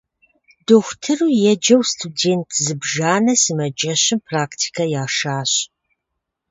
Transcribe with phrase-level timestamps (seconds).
[0.65, 5.51] Дохутыру еджэу студент зыбжанэ сымаджэщым практикэ яшащ.